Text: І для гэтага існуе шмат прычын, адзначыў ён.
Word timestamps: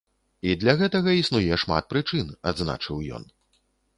І 0.51 0.53
для 0.63 0.73
гэтага 0.79 1.13
існуе 1.17 1.59
шмат 1.65 1.83
прычын, 1.93 2.33
адзначыў 2.53 3.03
ён. 3.19 3.29